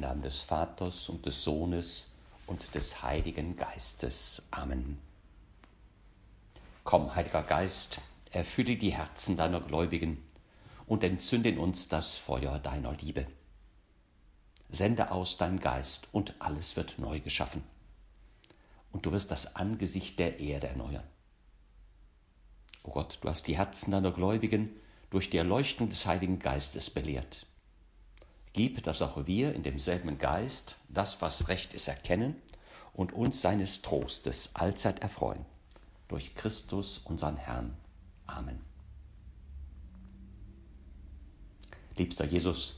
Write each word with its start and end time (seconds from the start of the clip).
Namen 0.00 0.22
des 0.22 0.42
Vaters 0.42 1.08
und 1.08 1.26
des 1.26 1.42
Sohnes 1.42 2.10
und 2.46 2.74
des 2.74 3.02
Heiligen 3.02 3.56
Geistes. 3.56 4.42
Amen. 4.50 4.98
Komm, 6.84 7.14
Heiliger 7.14 7.42
Geist, 7.42 8.00
erfülle 8.30 8.76
die 8.76 8.92
Herzen 8.92 9.36
deiner 9.36 9.60
Gläubigen 9.60 10.22
und 10.86 11.04
entzünde 11.04 11.50
in 11.50 11.58
uns 11.58 11.88
das 11.88 12.16
Feuer 12.16 12.58
deiner 12.58 12.92
Liebe. 12.94 13.26
Sende 14.70 15.10
aus 15.10 15.36
dein 15.36 15.60
Geist 15.60 16.08
und 16.12 16.34
alles 16.38 16.76
wird 16.76 16.98
neu 16.98 17.20
geschaffen. 17.20 17.62
Und 18.92 19.04
du 19.04 19.12
wirst 19.12 19.30
das 19.30 19.56
Angesicht 19.56 20.18
der 20.18 20.40
Erde 20.40 20.68
erneuern. 20.68 21.04
O 22.82 22.90
Gott, 22.90 23.18
du 23.20 23.28
hast 23.28 23.46
die 23.46 23.58
Herzen 23.58 23.90
deiner 23.90 24.12
Gläubigen 24.12 24.70
durch 25.10 25.28
die 25.28 25.36
Erleuchtung 25.36 25.90
des 25.90 26.06
Heiligen 26.06 26.38
Geistes 26.38 26.88
belehrt. 26.88 27.46
Gib, 28.52 28.82
dass 28.82 29.02
auch 29.02 29.26
wir 29.26 29.54
in 29.54 29.62
demselben 29.62 30.18
Geist 30.18 30.76
das, 30.88 31.20
was 31.20 31.48
recht 31.48 31.74
ist, 31.74 31.88
erkennen 31.88 32.36
und 32.94 33.12
uns 33.12 33.40
seines 33.40 33.82
Trostes 33.82 34.50
allzeit 34.54 35.00
erfreuen. 35.00 35.44
Durch 36.08 36.34
Christus, 36.34 36.98
unseren 37.04 37.36
Herrn. 37.36 37.76
Amen. 38.26 38.60
Liebster 41.96 42.24
Jesus, 42.24 42.76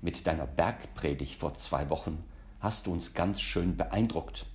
mit 0.00 0.26
deiner 0.26 0.46
Bergpredigt 0.46 1.38
vor 1.38 1.54
zwei 1.54 1.90
Wochen 1.90 2.24
hast 2.60 2.86
du 2.86 2.92
uns 2.92 3.14
ganz 3.14 3.40
schön 3.40 3.76
beeindruckt. 3.76 4.46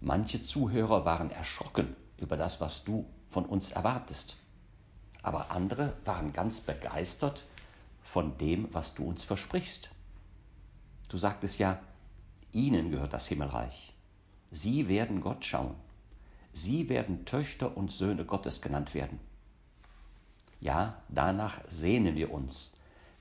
Manche 0.00 0.42
Zuhörer 0.42 1.04
waren 1.04 1.30
erschrocken 1.30 1.94
über 2.18 2.36
das, 2.36 2.60
was 2.60 2.84
du 2.84 3.06
von 3.28 3.46
uns 3.46 3.72
erwartest. 3.72 4.36
Aber 5.22 5.50
andere 5.50 5.96
waren 6.04 6.32
ganz 6.32 6.60
begeistert 6.60 7.44
von 8.04 8.38
dem, 8.38 8.72
was 8.72 8.94
du 8.94 9.04
uns 9.08 9.24
versprichst. 9.24 9.90
Du 11.08 11.18
sagtest 11.18 11.58
ja, 11.58 11.80
ihnen 12.52 12.92
gehört 12.92 13.14
das 13.14 13.26
Himmelreich. 13.26 13.94
Sie 14.52 14.88
werden 14.88 15.20
Gott 15.20 15.44
schauen. 15.44 15.74
Sie 16.52 16.88
werden 16.88 17.24
Töchter 17.24 17.76
und 17.76 17.90
Söhne 17.90 18.24
Gottes 18.24 18.60
genannt 18.62 18.94
werden. 18.94 19.18
Ja, 20.60 21.02
danach 21.08 21.58
sehnen 21.66 22.14
wir 22.14 22.32
uns. 22.32 22.74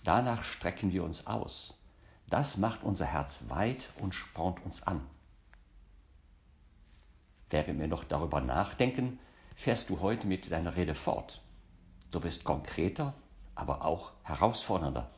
Danach 0.03 0.44
strecken 0.44 0.92
wir 0.92 1.03
uns 1.03 1.25
aus. 1.25 1.80
Das 2.30 2.58
macht 2.58 2.84
unser 2.84 3.06
Herz 3.06 3.40
weit 3.47 3.90
und 4.00 4.14
spornt 4.14 4.64
uns 4.64 4.84
an. 4.84 5.02
Während 7.50 7.80
wir 7.80 7.88
noch 7.88 8.03
darüber 8.03 8.42
nachdenken, 8.42 9.18
fährst 9.56 9.90
du 9.90 10.02
heute 10.02 10.28
mit 10.28 10.52
deiner 10.52 10.75
Rede 10.75 10.94
fort. 10.94 11.42
Du 12.12 12.22
wirst 12.22 12.44
konkreter 12.44 13.14
aber 13.56 13.86
auch 13.86 14.14
herausfordernder. 14.23 15.12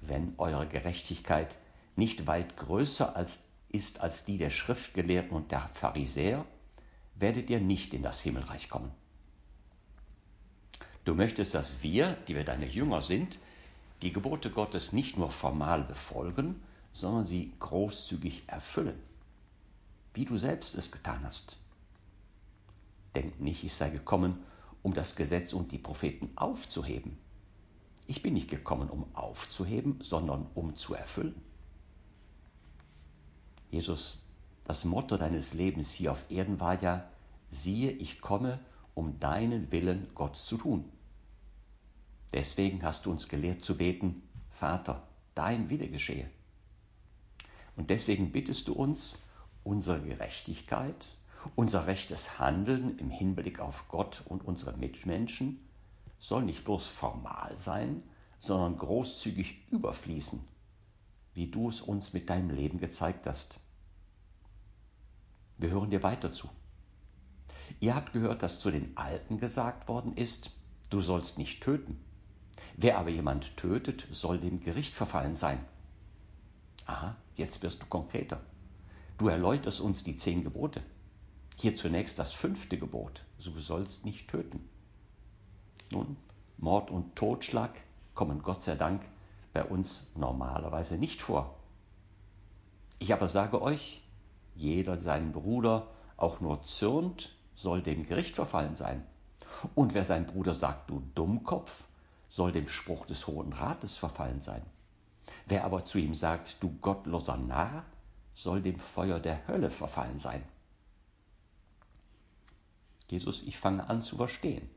Wenn 0.00 0.34
eure 0.38 0.66
Gerechtigkeit 0.66 1.58
nicht 1.96 2.26
weit 2.26 2.56
größer 2.56 3.16
als, 3.16 3.42
ist 3.68 4.00
als 4.00 4.24
die 4.24 4.38
der 4.38 4.50
Schriftgelehrten 4.50 5.32
und 5.32 5.50
der 5.50 5.60
Pharisäer, 5.60 6.44
werdet 7.14 7.50
ihr 7.50 7.60
nicht 7.60 7.94
in 7.94 8.02
das 8.02 8.20
Himmelreich 8.20 8.68
kommen. 8.68 8.90
Du 11.04 11.14
möchtest, 11.14 11.54
dass 11.54 11.82
wir, 11.82 12.12
die 12.28 12.34
wir 12.34 12.44
deine 12.44 12.66
Jünger 12.66 13.00
sind, 13.00 13.38
die 14.02 14.12
Gebote 14.12 14.50
Gottes 14.50 14.92
nicht 14.92 15.16
nur 15.16 15.30
formal 15.30 15.82
befolgen, 15.82 16.62
sondern 16.92 17.26
sie 17.26 17.52
großzügig 17.58 18.44
erfüllen, 18.48 18.98
wie 20.14 20.24
du 20.24 20.38
selbst 20.38 20.74
es 20.74 20.90
getan 20.90 21.24
hast. 21.24 21.58
Denk 23.14 23.40
nicht, 23.40 23.64
ich 23.64 23.74
sei 23.74 23.90
gekommen, 23.90 24.44
um 24.84 24.92
das 24.92 25.16
Gesetz 25.16 25.54
und 25.54 25.72
die 25.72 25.78
Propheten 25.78 26.30
aufzuheben. 26.36 27.16
Ich 28.06 28.22
bin 28.22 28.34
nicht 28.34 28.50
gekommen, 28.50 28.90
um 28.90 29.06
aufzuheben, 29.16 29.98
sondern 30.02 30.46
um 30.54 30.76
zu 30.76 30.92
erfüllen. 30.94 31.40
Jesus, 33.70 34.22
das 34.64 34.84
Motto 34.84 35.16
deines 35.16 35.54
Lebens 35.54 35.94
hier 35.94 36.12
auf 36.12 36.30
Erden 36.30 36.60
war 36.60 36.80
ja, 36.82 37.08
siehe, 37.48 37.92
ich 37.92 38.20
komme, 38.20 38.60
um 38.92 39.18
deinen 39.18 39.72
Willen 39.72 40.08
Gott 40.14 40.36
zu 40.36 40.58
tun. 40.58 40.84
Deswegen 42.34 42.82
hast 42.82 43.06
du 43.06 43.10
uns 43.10 43.28
gelehrt 43.28 43.64
zu 43.64 43.78
beten, 43.78 44.22
Vater, 44.50 45.08
dein 45.34 45.70
Wille 45.70 45.88
geschehe. 45.88 46.30
Und 47.74 47.88
deswegen 47.88 48.32
bittest 48.32 48.68
du 48.68 48.74
uns, 48.74 49.16
unsere 49.62 50.00
Gerechtigkeit, 50.00 51.16
unser 51.54 51.86
rechtes 51.86 52.38
Handeln 52.38 52.98
im 52.98 53.10
Hinblick 53.10 53.60
auf 53.60 53.88
Gott 53.88 54.22
und 54.28 54.44
unsere 54.44 54.76
Mitmenschen 54.76 55.60
soll 56.18 56.42
nicht 56.42 56.64
bloß 56.64 56.86
formal 56.86 57.56
sein, 57.56 58.02
sondern 58.38 58.78
großzügig 58.78 59.66
überfließen, 59.70 60.40
wie 61.34 61.48
du 61.48 61.68
es 61.68 61.80
uns 61.80 62.12
mit 62.12 62.30
deinem 62.30 62.50
Leben 62.50 62.78
gezeigt 62.78 63.26
hast. 63.26 63.58
Wir 65.58 65.70
hören 65.70 65.90
dir 65.90 66.02
weiter 66.02 66.32
zu. 66.32 66.48
Ihr 67.80 67.94
habt 67.94 68.12
gehört, 68.12 68.42
dass 68.42 68.58
zu 68.58 68.70
den 68.70 68.96
Alten 68.96 69.38
gesagt 69.38 69.88
worden 69.88 70.16
ist, 70.16 70.52
du 70.90 71.00
sollst 71.00 71.38
nicht 71.38 71.62
töten. 71.62 71.98
Wer 72.76 72.98
aber 72.98 73.10
jemand 73.10 73.56
tötet, 73.56 74.06
soll 74.10 74.38
dem 74.38 74.60
Gericht 74.60 74.94
verfallen 74.94 75.34
sein. 75.34 75.64
Aha, 76.86 77.16
jetzt 77.36 77.62
wirst 77.62 77.82
du 77.82 77.86
konkreter. 77.86 78.40
Du 79.18 79.28
erläuterst 79.28 79.80
uns 79.80 80.04
die 80.04 80.16
zehn 80.16 80.42
Gebote. 80.42 80.82
Hier 81.56 81.74
zunächst 81.74 82.18
das 82.18 82.32
fünfte 82.32 82.78
Gebot, 82.78 83.24
du 83.42 83.58
sollst 83.58 84.04
nicht 84.04 84.28
töten. 84.28 84.68
Nun, 85.92 86.16
Mord 86.58 86.90
und 86.90 87.16
Totschlag 87.16 87.80
kommen 88.14 88.42
Gott 88.42 88.62
sei 88.62 88.74
Dank 88.74 89.02
bei 89.52 89.64
uns 89.64 90.06
normalerweise 90.14 90.96
nicht 90.98 91.22
vor. 91.22 91.56
Ich 92.98 93.12
aber 93.12 93.28
sage 93.28 93.62
euch, 93.62 94.02
jeder 94.54 94.98
seinen 94.98 95.32
Bruder 95.32 95.88
auch 96.16 96.40
nur 96.40 96.60
zürnt, 96.60 97.36
soll 97.54 97.82
dem 97.82 98.04
Gericht 98.04 98.34
verfallen 98.34 98.74
sein. 98.74 99.06
Und 99.74 99.94
wer 99.94 100.04
seinem 100.04 100.26
Bruder 100.26 100.54
sagt, 100.54 100.90
du 100.90 101.02
Dummkopf, 101.14 101.86
soll 102.28 102.50
dem 102.50 102.66
Spruch 102.66 103.06
des 103.06 103.26
Hohen 103.26 103.52
Rates 103.52 103.96
verfallen 103.96 104.40
sein. 104.40 104.62
Wer 105.46 105.64
aber 105.64 105.84
zu 105.84 105.98
ihm 105.98 106.14
sagt, 106.14 106.62
du 106.62 106.70
gottloser 106.80 107.36
Narr, 107.36 107.84
soll 108.32 108.60
dem 108.60 108.78
Feuer 108.78 109.20
der 109.20 109.46
Hölle 109.46 109.70
verfallen 109.70 110.18
sein. 110.18 110.42
Jesus, 113.14 113.44
ich 113.44 113.58
fange 113.58 113.88
an 113.88 114.02
zu 114.02 114.16
verstehen. 114.16 114.68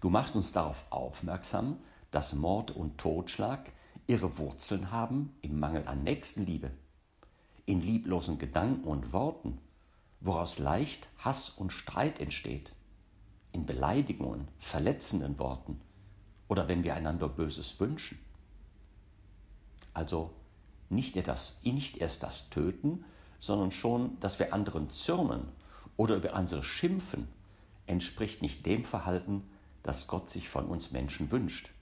Du 0.00 0.08
machst 0.08 0.34
uns 0.34 0.50
darauf 0.50 0.86
aufmerksam, 0.88 1.76
dass 2.10 2.32
Mord 2.32 2.70
und 2.70 2.96
Totschlag 2.96 3.70
ihre 4.06 4.38
Wurzeln 4.38 4.90
haben 4.90 5.36
im 5.42 5.60
Mangel 5.60 5.86
an 5.86 6.02
Nächstenliebe, 6.02 6.70
in 7.66 7.82
lieblosen 7.82 8.38
Gedanken 8.38 8.88
und 8.88 9.12
Worten, 9.12 9.58
woraus 10.20 10.58
leicht 10.58 11.10
Hass 11.18 11.50
und 11.50 11.70
Streit 11.70 12.18
entsteht, 12.18 12.74
in 13.52 13.66
Beleidigungen, 13.66 14.48
verletzenden 14.58 15.38
Worten 15.38 15.82
oder 16.48 16.66
wenn 16.66 16.82
wir 16.82 16.94
einander 16.94 17.28
Böses 17.28 17.78
wünschen. 17.78 18.18
Also 19.92 20.30
nicht 20.88 21.14
erst, 21.14 21.62
nicht 21.62 21.98
erst 21.98 22.22
das 22.22 22.48
Töten, 22.48 23.04
sondern 23.38 23.70
schon, 23.70 24.18
dass 24.18 24.38
wir 24.38 24.54
anderen 24.54 24.88
zürnen 24.88 25.52
oder 25.98 26.16
über 26.16 26.32
andere 26.32 26.62
schimpfen 26.62 27.28
entspricht 27.90 28.40
nicht 28.40 28.64
dem 28.66 28.84
Verhalten, 28.84 29.42
das 29.82 30.06
Gott 30.06 30.30
sich 30.30 30.48
von 30.48 30.66
uns 30.66 30.92
Menschen 30.92 31.30
wünscht. 31.32 31.72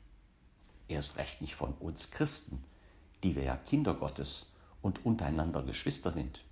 Erst 0.89 1.19
recht 1.19 1.43
nicht 1.43 1.55
von 1.55 1.75
uns 1.75 2.11
Christen, 2.11 2.65
die 3.23 3.37
wir 3.37 3.43
ja 3.43 3.57
Kinder 3.57 3.93
Gottes 3.95 4.47
und 4.81 5.05
untereinander 5.05 5.63
Geschwister 5.63 6.11
sind. 6.11 6.45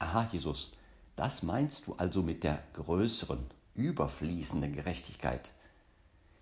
Aha, 0.00 0.28
Jesus, 0.32 0.72
das 1.14 1.42
meinst 1.42 1.86
du 1.86 1.94
also 1.94 2.22
mit 2.22 2.42
der 2.42 2.64
größeren, 2.72 3.46
überfließenden 3.74 4.72
Gerechtigkeit. 4.72 5.54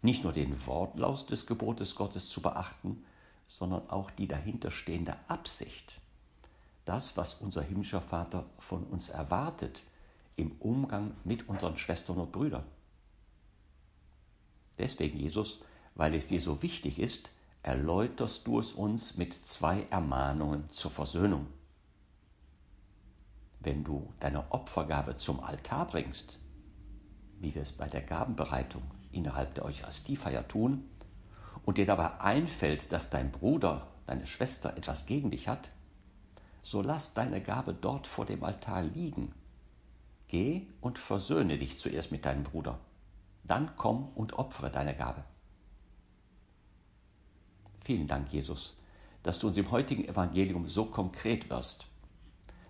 Nicht 0.00 0.24
nur 0.24 0.32
den 0.32 0.66
Wortlaut 0.66 1.28
des 1.28 1.46
Gebotes 1.46 1.96
Gottes 1.96 2.28
zu 2.28 2.40
beachten, 2.40 3.04
sondern 3.46 3.90
auch 3.90 4.10
die 4.10 4.28
dahinterstehende 4.28 5.16
Absicht. 5.28 6.00
Das, 6.84 7.16
was 7.18 7.34
unser 7.34 7.62
himmlischer 7.62 8.00
Vater 8.00 8.46
von 8.58 8.84
uns 8.84 9.10
erwartet, 9.10 9.82
im 10.38 10.52
Umgang 10.60 11.14
mit 11.24 11.48
unseren 11.48 11.76
Schwestern 11.76 12.18
und 12.18 12.32
Brüdern. 12.32 12.64
Deswegen, 14.78 15.18
Jesus, 15.18 15.60
weil 15.96 16.14
es 16.14 16.28
dir 16.28 16.40
so 16.40 16.62
wichtig 16.62 17.00
ist, 17.00 17.32
erläuterst 17.62 18.46
du 18.46 18.60
es 18.60 18.72
uns 18.72 19.16
mit 19.16 19.34
zwei 19.34 19.82
Ermahnungen 19.90 20.70
zur 20.70 20.92
Versöhnung. 20.92 21.48
Wenn 23.58 23.82
du 23.82 24.12
deine 24.20 24.52
Opfergabe 24.52 25.16
zum 25.16 25.40
Altar 25.40 25.88
bringst, 25.88 26.38
wie 27.40 27.54
wir 27.54 27.62
es 27.62 27.72
bei 27.72 27.88
der 27.88 28.02
Gabenbereitung 28.02 28.82
innerhalb 29.10 29.54
der 29.54 29.64
Eucharistiefeier 29.64 30.46
tun, 30.46 30.88
und 31.64 31.76
dir 31.76 31.86
dabei 31.86 32.20
einfällt, 32.20 32.92
dass 32.92 33.10
dein 33.10 33.32
Bruder, 33.32 33.88
deine 34.06 34.26
Schwester 34.26 34.76
etwas 34.76 35.04
gegen 35.04 35.30
dich 35.30 35.48
hat, 35.48 35.72
so 36.62 36.80
lass 36.80 37.12
deine 37.12 37.42
Gabe 37.42 37.74
dort 37.74 38.06
vor 38.06 38.24
dem 38.24 38.44
Altar 38.44 38.82
liegen 38.82 39.34
Geh 40.28 40.66
und 40.82 40.98
versöhne 40.98 41.58
dich 41.58 41.78
zuerst 41.78 42.12
mit 42.12 42.24
deinem 42.26 42.44
Bruder, 42.44 42.78
dann 43.44 43.74
komm 43.76 44.08
und 44.14 44.34
opfere 44.34 44.70
deine 44.70 44.94
Gabe. 44.94 45.24
Vielen 47.82 48.06
Dank, 48.06 48.30
Jesus, 48.30 48.76
dass 49.22 49.38
du 49.38 49.48
uns 49.48 49.56
im 49.56 49.70
heutigen 49.70 50.04
Evangelium 50.04 50.68
so 50.68 50.84
konkret 50.84 51.48
wirst, 51.48 51.86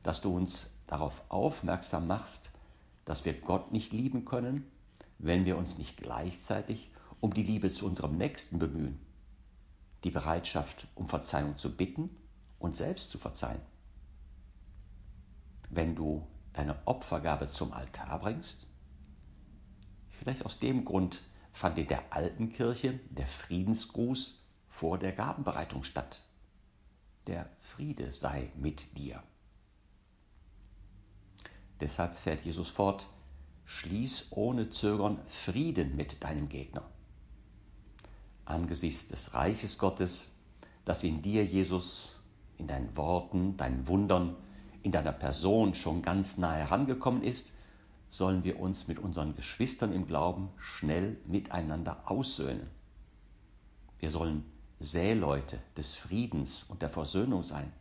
dass 0.05 0.21
du 0.21 0.35
uns 0.35 0.71
darauf 0.87 1.25
aufmerksam 1.29 2.07
machst, 2.07 2.53
dass 3.05 3.25
wir 3.25 3.41
Gott 3.41 3.73
nicht 3.73 3.93
lieben 3.93 4.25
können, 4.25 4.71
wenn 5.19 5.45
wir 5.45 5.57
uns 5.59 5.79
nicht 5.79 5.97
gleichzeitig 5.97 6.93
um 7.21 7.35
die 7.35 7.43
Liebe 7.43 7.73
zu 7.73 7.87
unserem 7.87 8.17
Nächsten 8.17 8.61
bemühen, 8.61 9.01
die 10.05 10.11
Bereitschaft, 10.11 10.87
um 10.95 11.09
Verzeihung 11.09 11.57
zu 11.57 11.77
bitten 11.77 12.11
und 12.61 12.77
selbst 12.77 13.11
zu 13.11 13.19
verzeihen. 13.19 13.61
Wenn 15.71 15.97
du 15.97 16.25
deine 16.53 16.77
Opfergabe 16.87 17.49
zum 17.49 17.73
Altar 17.73 18.21
bringst, 18.21 18.67
vielleicht 20.11 20.45
aus 20.45 20.59
dem 20.59 20.85
Grund 20.85 21.23
fand 21.53 21.79
in 21.79 21.87
der 21.87 22.13
alten 22.13 22.51
Kirche 22.51 23.01
der 23.11 23.27
Friedensgruß 23.27 24.41
vor 24.69 24.99
der 24.99 25.13
Gabenbereitung 25.13 25.83
statt. 25.83 26.23
Der 27.27 27.49
Friede 27.61 28.11
sei 28.11 28.51
mit 28.57 28.97
dir. 28.97 29.23
Deshalb 31.81 32.17
fährt 32.17 32.45
Jesus 32.45 32.69
fort, 32.69 33.07
schließ 33.65 34.29
ohne 34.31 34.71
Zögern 34.71 35.21
Frieden 35.29 35.95
mit 35.95 36.23
deinem 36.25 36.49
Gegner. 36.49 36.83
Angesichts 38.45 39.09
des 39.09 39.35
Reiches 39.35 39.79
Gottes, 39.79 40.31
das 40.85 41.05
in 41.05 41.23
dir, 41.23 41.45
Jesus, 41.45 42.21
in 42.57 42.67
deinen 42.67 42.97
Worten, 42.97 43.57
deinen 43.57 43.87
Wundern, 43.87 44.37
in 44.83 44.93
deiner 44.93 45.13
Person 45.13 45.75
schon 45.75 46.03
ganz 46.03 46.39
nah 46.39 46.53
herangekommen 46.53 47.23
ist, 47.23 47.53
sollen 48.11 48.45
wir 48.45 48.59
uns 48.59 48.89
mit 48.89 48.99
unseren 48.99 49.37
Geschwistern 49.37 49.93
im 49.93 50.07
Glauben 50.07 50.51
schnell 50.57 51.19
miteinander 51.27 52.11
aussöhnen. 52.11 52.69
Wir 53.99 54.11
sollen 54.11 54.45
Säleute 54.81 55.59
des 55.77 55.95
Friedens 55.95 56.65
und 56.69 56.83
der 56.83 56.89
Versöhnung 56.89 57.43
sein 57.43 57.73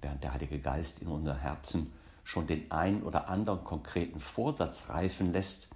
während 0.00 0.22
der 0.22 0.32
Heilige 0.32 0.58
Geist 0.58 1.00
in 1.00 1.08
unser 1.08 1.36
Herzen 1.36 1.92
schon 2.24 2.46
den 2.46 2.70
einen 2.70 3.02
oder 3.02 3.28
anderen 3.28 3.64
konkreten 3.64 4.20
Vorsatz 4.20 4.88
reifen 4.88 5.32
lässt, 5.32 5.68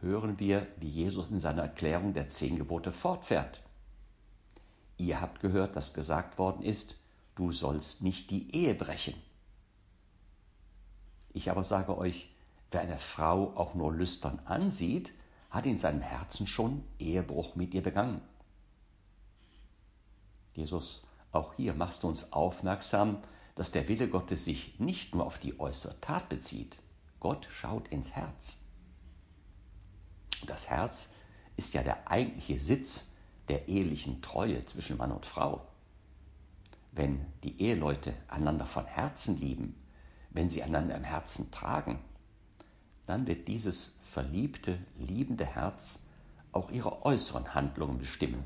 hören 0.00 0.38
wir, 0.38 0.66
wie 0.78 0.88
Jesus 0.88 1.30
in 1.30 1.38
seiner 1.38 1.62
Erklärung 1.62 2.14
der 2.14 2.28
zehn 2.28 2.56
Gebote 2.56 2.92
fortfährt. 2.92 3.60
Ihr 4.96 5.20
habt 5.20 5.40
gehört, 5.40 5.76
dass 5.76 5.92
gesagt 5.92 6.38
worden 6.38 6.62
ist, 6.62 6.98
du 7.34 7.50
sollst 7.52 8.02
nicht 8.02 8.30
die 8.30 8.54
Ehe 8.54 8.74
brechen. 8.74 9.14
Ich 11.32 11.50
aber 11.50 11.64
sage 11.64 11.96
euch, 11.96 12.28
wer 12.70 12.80
eine 12.80 12.98
Frau 12.98 13.56
auch 13.56 13.74
nur 13.74 13.92
lüstern 13.92 14.40
ansieht, 14.44 15.12
hat 15.50 15.66
in 15.66 15.78
seinem 15.78 16.00
Herzen 16.00 16.46
schon 16.46 16.84
Ehebruch 16.98 17.54
mit 17.54 17.74
ihr 17.74 17.82
begangen. 17.82 18.20
Jesus, 20.54 21.02
auch 21.32 21.54
hier 21.54 21.74
machst 21.74 22.02
du 22.02 22.08
uns 22.08 22.32
aufmerksam, 22.32 23.18
dass 23.54 23.72
der 23.72 23.88
Wille 23.88 24.08
Gottes 24.08 24.44
sich 24.44 24.78
nicht 24.78 25.14
nur 25.14 25.26
auf 25.26 25.38
die 25.38 25.58
äußere 25.58 26.00
Tat 26.00 26.28
bezieht. 26.28 26.82
Gott 27.18 27.48
schaut 27.50 27.88
ins 27.88 28.12
Herz. 28.12 28.56
Das 30.46 30.70
Herz 30.70 31.10
ist 31.56 31.74
ja 31.74 31.82
der 31.82 32.08
eigentliche 32.10 32.58
Sitz 32.58 33.04
der 33.48 33.68
ehelichen 33.68 34.22
Treue 34.22 34.64
zwischen 34.64 34.96
Mann 34.96 35.12
und 35.12 35.26
Frau. 35.26 35.66
Wenn 36.92 37.24
die 37.44 37.60
Eheleute 37.60 38.14
einander 38.28 38.66
von 38.66 38.84
Herzen 38.84 39.38
lieben, 39.38 39.74
wenn 40.30 40.48
sie 40.48 40.62
einander 40.62 40.96
im 40.96 41.04
Herzen 41.04 41.50
tragen, 41.50 42.00
dann 43.06 43.26
wird 43.26 43.48
dieses 43.48 43.96
verliebte, 44.02 44.78
liebende 44.98 45.46
Herz 45.46 46.02
auch 46.52 46.70
ihre 46.70 47.04
äußeren 47.04 47.54
Handlungen 47.54 47.98
bestimmen. 47.98 48.44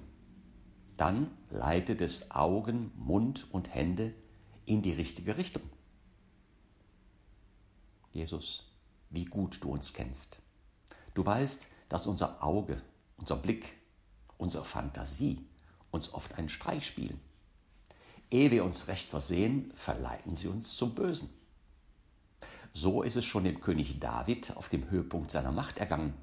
Dann 0.97 1.31
leitet 1.51 2.01
es 2.01 2.31
Augen, 2.31 2.93
Mund 2.97 3.47
und 3.53 3.75
Hände 3.75 4.15
in 4.67 4.83
die 4.83 4.93
richtige 4.93 5.37
Richtung. 5.37 5.63
Jesus, 8.13 8.71
wie 9.11 9.25
gut 9.25 9.63
du 9.63 9.71
uns 9.71 9.93
kennst. 9.93 10.39
Du 11.15 11.25
weißt, 11.25 11.69
dass 11.89 12.07
unser 12.07 12.43
Auge, 12.43 12.81
unser 13.17 13.37
Blick, 13.37 13.77
unsere 14.39 14.65
Fantasie 14.65 15.47
uns 15.91 16.13
oft 16.13 16.37
einen 16.37 16.49
Streich 16.49 16.87
spielen. 16.87 17.21
Ehe 18.31 18.51
wir 18.51 18.65
uns 18.65 18.89
recht 18.89 19.09
versehen, 19.09 19.71
verleiten 19.75 20.35
sie 20.35 20.49
uns 20.49 20.77
zum 20.77 20.95
Bösen. 20.95 21.31
So 22.73 23.03
ist 23.03 23.17
es 23.17 23.25
schon 23.25 23.45
dem 23.45 23.61
König 23.61 24.01
David 24.01 24.57
auf 24.57 24.69
dem 24.69 24.91
Höhepunkt 24.91 25.31
seiner 25.31 25.53
Macht 25.53 25.79
ergangen. 25.79 26.15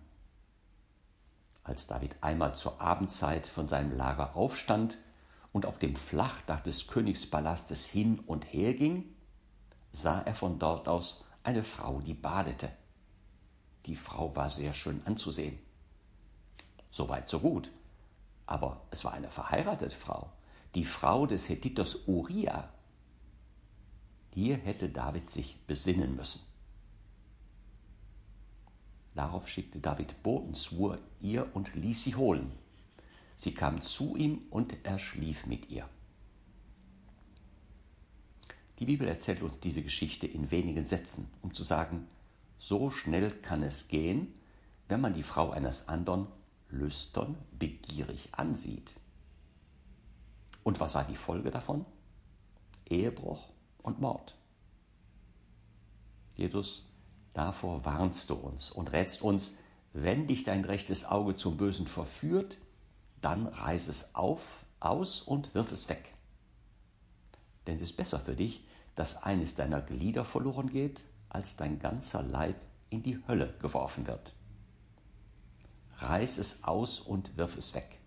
Als 1.64 1.88
David 1.88 2.16
einmal 2.22 2.56
zur 2.56 2.82
Abendzeit 2.82 3.48
von 3.48 3.68
seinem 3.68 3.96
Lager 3.96 4.36
aufstand 4.36 4.98
und 5.54 5.66
auf 5.66 5.78
dem 5.78 5.96
Flachdach 5.96 6.62
des 6.62 6.88
Königspalastes 6.88 7.86
hin 7.86 8.20
und 8.20 8.52
her 8.52 8.74
ging, 8.74 9.06
sah 9.92 10.22
er 10.22 10.36
von 10.36 10.60
dort 10.60 10.88
aus 10.90 11.24
eine 11.44 11.64
Frau, 11.64 12.02
die 12.02 12.14
badete. 12.14 12.70
Die 13.86 13.96
Frau 13.96 14.36
war 14.36 14.50
sehr 14.50 14.74
schön 14.74 15.02
anzusehen. 15.06 15.58
Soweit, 16.90 17.30
so 17.30 17.40
gut. 17.40 17.72
Aber 18.46 18.82
es 18.92 19.06
war 19.06 19.14
eine 19.14 19.30
verheiratete 19.30 19.96
Frau, 19.96 20.30
die 20.76 20.86
Frau 20.86 21.26
des 21.26 21.50
Hethiters 21.50 22.08
Uriah. 22.08 22.72
Hier 24.34 24.58
hätte 24.58 24.90
David 24.90 25.30
sich 25.30 25.58
besinnen 25.68 26.16
müssen. 26.16 26.42
Darauf 29.14 29.48
schickte 29.48 29.80
David 29.80 30.24
Boten 30.24 30.54
zu 30.54 30.96
ihr 31.20 31.54
und 31.54 31.76
ließ 31.76 32.04
sie 32.04 32.16
holen. 32.16 32.52
Sie 33.36 33.54
kam 33.54 33.82
zu 33.82 34.16
ihm 34.16 34.40
und 34.50 34.76
er 34.84 35.00
schlief 35.00 35.46
mit 35.46 35.70
ihr. 35.70 35.88
Die 38.80 38.86
Bibel 38.86 39.08
erzählt 39.08 39.42
uns 39.42 39.60
diese 39.60 39.84
Geschichte 39.84 40.26
in 40.26 40.50
wenigen 40.50 40.86
Sätzen, 40.86 41.28
um 41.42 41.54
zu 41.54 41.64
sagen, 41.64 42.08
so 42.58 42.90
schnell 42.90 43.32
kann 43.32 43.64
es 43.64 43.90
gehen, 43.90 44.34
wenn 44.88 45.02
man 45.02 45.14
die 45.14 45.24
Frau 45.24 45.52
eines 45.52 45.88
anderen 45.88 46.28
lüstern, 46.70 47.36
begierig 47.60 48.30
ansieht. 48.32 49.00
Und 50.64 50.80
was 50.80 50.96
war 50.96 51.04
die 51.06 51.16
Folge 51.16 51.52
davon? 51.52 51.86
Ehebruch 52.86 53.50
und 53.82 54.00
Mord. 54.00 54.36
Jesus, 56.36 56.86
davor 57.34 57.86
warnst 57.86 58.30
du 58.30 58.36
uns 58.36 58.72
und 58.72 58.92
rätst 58.92 59.22
uns, 59.22 59.56
wenn 59.94 60.28
dich 60.28 60.44
dein 60.44 60.64
rechtes 60.64 61.06
Auge 61.06 61.36
zum 61.36 61.58
Bösen 61.58 61.88
verführt, 61.88 62.60
dann 63.22 63.48
reiß 63.48 63.88
es 63.88 64.16
auf, 64.16 64.66
aus 64.80 65.22
und 65.22 65.54
wirf 65.54 65.72
es 65.72 65.90
weg. 65.90 66.14
Denn 67.68 67.76
es 67.76 67.82
ist 67.82 67.98
besser 67.98 68.20
für 68.20 68.36
dich, 68.36 68.66
dass 68.96 69.24
eines 69.24 69.56
deiner 69.56 69.82
Glieder 69.82 70.26
verloren 70.26 70.70
geht, 70.70 71.06
als 71.30 71.56
dein 71.56 71.80
ganzer 71.80 72.24
Leib 72.24 72.60
in 72.90 73.04
die 73.04 73.20
Hölle 73.28 73.54
geworfen 73.60 74.08
wird. 74.08 74.34
Reiß 75.98 76.40
es 76.40 76.64
aus 76.64 77.00
und 77.00 77.38
wirf 77.38 77.58
es 77.58 77.74
weg. 77.74 78.01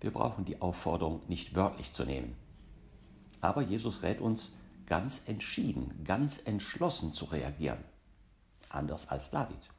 Wir 0.00 0.12
brauchen 0.12 0.44
die 0.44 0.60
Aufforderung 0.60 1.20
nicht 1.28 1.54
wörtlich 1.54 1.92
zu 1.92 2.04
nehmen. 2.04 2.36
Aber 3.40 3.62
Jesus 3.62 4.02
rät 4.02 4.20
uns, 4.20 4.54
ganz 4.86 5.22
entschieden, 5.26 6.02
ganz 6.04 6.42
entschlossen 6.44 7.12
zu 7.12 7.26
reagieren. 7.26 7.84
Anders 8.68 9.08
als 9.08 9.30
David. 9.30 9.70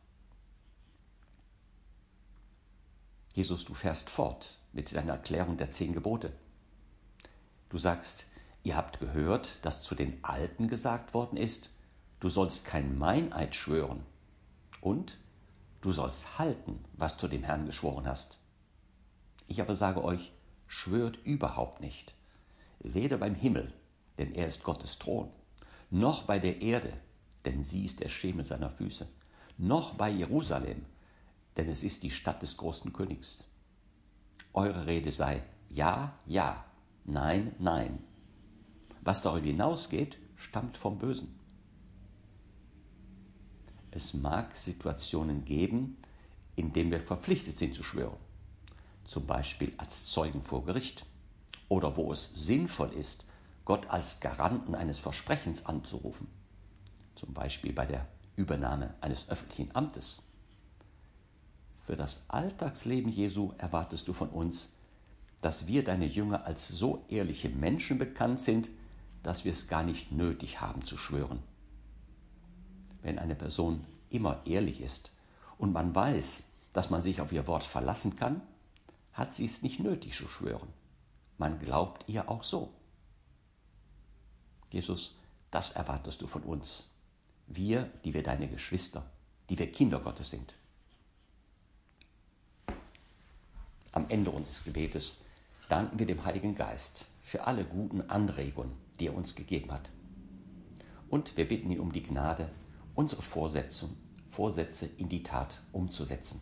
Jesus, 3.33 3.65
du 3.65 3.73
fährst 3.73 4.09
fort 4.09 4.57
mit 4.73 4.93
deiner 4.93 5.13
Erklärung 5.13 5.57
der 5.57 5.69
zehn 5.69 5.93
Gebote. 5.93 6.33
Du 7.69 7.77
sagst, 7.77 8.25
ihr 8.63 8.75
habt 8.75 8.99
gehört, 8.99 9.63
dass 9.65 9.81
zu 9.81 9.95
den 9.95 10.23
Alten 10.23 10.67
gesagt 10.67 11.13
worden 11.13 11.37
ist, 11.37 11.71
du 12.19 12.29
sollst 12.29 12.65
kein 12.65 12.97
Meineid 12.97 13.55
schwören 13.55 14.05
und 14.81 15.17
du 15.81 15.91
sollst 15.91 16.39
halten, 16.39 16.83
was 16.93 17.17
du 17.17 17.27
dem 17.27 17.43
Herrn 17.43 17.65
geschworen 17.65 18.07
hast. 18.07 18.39
Ich 19.51 19.59
aber 19.59 19.75
sage 19.75 20.01
euch, 20.01 20.31
schwört 20.65 21.19
überhaupt 21.25 21.81
nicht, 21.81 22.15
weder 22.79 23.17
beim 23.17 23.35
Himmel, 23.35 23.73
denn 24.17 24.33
er 24.33 24.47
ist 24.47 24.63
Gottes 24.63 24.97
Thron, 24.97 25.29
noch 25.89 26.23
bei 26.23 26.39
der 26.39 26.61
Erde, 26.61 26.93
denn 27.43 27.61
sie 27.61 27.83
ist 27.83 27.99
der 27.99 28.07
Schemel 28.07 28.45
seiner 28.45 28.69
Füße, 28.69 29.09
noch 29.57 29.95
bei 29.95 30.09
Jerusalem, 30.09 30.85
denn 31.57 31.67
es 31.67 31.83
ist 31.83 32.03
die 32.03 32.11
Stadt 32.11 32.41
des 32.41 32.55
großen 32.55 32.93
Königs. 32.93 33.43
Eure 34.53 34.87
Rede 34.87 35.11
sei 35.11 35.43
Ja, 35.69 36.17
ja, 36.25 36.63
Nein, 37.03 37.53
Nein. 37.59 37.99
Was 39.01 39.21
darüber 39.21 39.47
hinausgeht, 39.47 40.17
stammt 40.37 40.77
vom 40.77 40.97
Bösen. 40.97 41.37
Es 43.91 44.13
mag 44.13 44.55
Situationen 44.55 45.43
geben, 45.43 45.97
in 46.55 46.71
denen 46.71 46.91
wir 46.91 47.01
verpflichtet 47.01 47.59
sind 47.59 47.75
zu 47.75 47.83
schwören, 47.83 48.15
zum 49.03 49.25
Beispiel 49.25 49.73
als 49.77 50.07
Zeugen 50.07 50.41
vor 50.41 50.65
Gericht 50.65 51.05
oder 51.69 51.95
wo 51.97 52.11
es 52.11 52.31
sinnvoll 52.33 52.93
ist, 52.93 53.25
Gott 53.65 53.89
als 53.89 54.19
Garanten 54.19 54.75
eines 54.75 54.99
Versprechens 54.99 55.65
anzurufen, 55.65 56.27
zum 57.15 57.33
Beispiel 57.33 57.73
bei 57.73 57.85
der 57.85 58.07
Übernahme 58.35 58.93
eines 59.01 59.29
öffentlichen 59.29 59.75
Amtes 59.75 60.23
für 61.91 61.97
das 61.97 62.21
Alltagsleben 62.29 63.11
Jesu 63.11 63.51
erwartest 63.57 64.07
du 64.07 64.13
von 64.13 64.29
uns, 64.29 64.71
dass 65.41 65.67
wir 65.67 65.83
deine 65.83 66.05
Jünger 66.05 66.45
als 66.45 66.67
so 66.67 67.03
ehrliche 67.09 67.49
Menschen 67.49 67.97
bekannt 67.97 68.39
sind, 68.39 68.69
dass 69.23 69.43
wir 69.43 69.51
es 69.51 69.67
gar 69.67 69.83
nicht 69.83 70.11
nötig 70.11 70.61
haben 70.61 70.85
zu 70.85 70.95
schwören. 70.95 71.39
Wenn 73.01 73.19
eine 73.19 73.35
Person 73.35 73.81
immer 74.09 74.45
ehrlich 74.45 74.79
ist 74.79 75.11
und 75.57 75.73
man 75.73 75.93
weiß, 75.93 76.43
dass 76.71 76.91
man 76.91 77.01
sich 77.01 77.19
auf 77.19 77.31
ihr 77.31 77.47
Wort 77.47 77.63
verlassen 77.63 78.15
kann, 78.15 78.41
hat 79.13 79.33
sie 79.33 79.45
es 79.45 79.61
nicht 79.61 79.79
nötig 79.79 80.15
zu 80.15 80.27
schwören. 80.27 80.69
Man 81.37 81.59
glaubt 81.59 82.07
ihr 82.07 82.29
auch 82.29 82.43
so. 82.43 82.73
Jesus, 84.71 85.15
das 85.49 85.71
erwartest 85.71 86.21
du 86.21 86.27
von 86.27 86.43
uns. 86.43 86.89
Wir, 87.47 87.91
die 88.05 88.13
wir 88.13 88.23
deine 88.23 88.47
Geschwister, 88.47 89.09
die 89.49 89.59
wir 89.59 89.71
Kinder 89.71 89.99
Gottes 89.99 90.29
sind. 90.29 90.55
Am 93.91 94.09
Ende 94.09 94.31
unseres 94.31 94.63
Gebetes 94.63 95.17
danken 95.67 95.99
wir 95.99 96.05
dem 96.05 96.23
Heiligen 96.23 96.55
Geist 96.55 97.05
für 97.23 97.45
alle 97.45 97.65
guten 97.65 98.01
Anregungen, 98.09 98.73
die 98.99 99.07
er 99.07 99.15
uns 99.15 99.35
gegeben 99.35 99.71
hat. 99.71 99.91
Und 101.09 101.35
wir 101.35 101.47
bitten 101.47 101.71
ihn 101.71 101.79
um 101.79 101.91
die 101.91 102.03
Gnade, 102.03 102.49
unsere 102.95 103.21
Vorsätze, 103.21 103.89
in 104.97 105.09
die 105.09 105.23
Tat 105.23 105.61
umzusetzen. 105.73 106.41